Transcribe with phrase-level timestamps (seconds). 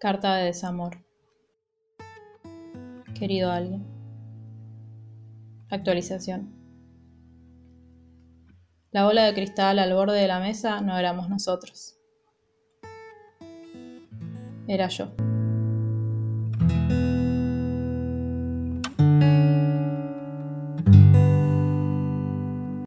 [0.00, 1.04] Carta de desamor.
[3.18, 3.84] Querido alguien.
[5.68, 6.54] Actualización.
[8.92, 11.98] La bola de cristal al borde de la mesa no éramos nosotros.
[14.66, 15.12] Era yo.